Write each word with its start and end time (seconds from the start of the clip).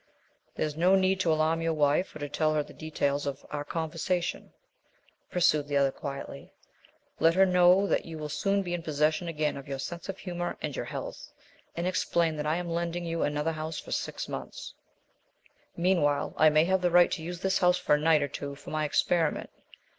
"There 0.55 0.65
is 0.65 0.75
no 0.75 0.95
need 0.95 1.19
to 1.19 1.31
alarm 1.31 1.61
your 1.61 1.75
wife 1.75 2.15
or 2.15 2.17
to 2.17 2.27
tell 2.27 2.55
her 2.55 2.63
the 2.63 2.73
details 2.73 3.27
of 3.27 3.45
our 3.51 3.63
conversation," 3.63 4.51
pursued 5.29 5.67
the 5.67 5.77
other 5.77 5.91
quietly. 5.91 6.51
"Let 7.19 7.35
her 7.35 7.45
know 7.45 7.85
that 7.85 8.03
you 8.03 8.17
will 8.17 8.27
soon 8.27 8.63
be 8.63 8.73
in 8.73 8.81
possession 8.81 9.27
again 9.27 9.57
of 9.57 9.67
your 9.67 9.77
sense 9.77 10.09
of 10.09 10.17
humour 10.17 10.57
and 10.59 10.75
your 10.75 10.85
health, 10.85 11.31
and 11.75 11.85
explain 11.85 12.35
that 12.37 12.47
I 12.47 12.55
am 12.55 12.67
lending 12.71 13.05
you 13.05 13.21
another 13.21 13.51
house 13.51 13.77
for 13.79 13.91
six 13.91 14.27
months. 14.27 14.73
Meanwhile 15.77 16.33
I 16.35 16.49
may 16.49 16.63
have 16.65 16.81
the 16.81 16.89
right 16.89 17.11
to 17.11 17.21
use 17.21 17.41
this 17.41 17.59
house 17.59 17.77
for 17.77 17.93
a 17.93 17.99
night 17.99 18.23
or 18.23 18.27
two 18.27 18.55
for 18.55 18.71
my 18.71 18.85
experiment. 18.85 19.51